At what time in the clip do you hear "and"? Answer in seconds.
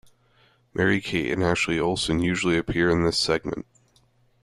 1.31-1.43